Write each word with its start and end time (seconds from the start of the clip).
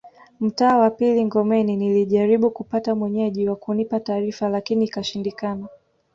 Mtaa 0.39 0.77
wa 0.77 0.89
pili 0.89 1.25
Ngomeni 1.25 1.75
nilijaribu 1.75 2.51
kupata 2.51 2.95
Mwenyeji 2.95 3.47
wa 3.49 3.55
kunipa 3.55 3.99
taarifa 3.99 4.49
lakini 4.49 4.85
ikashindikana 4.85 5.67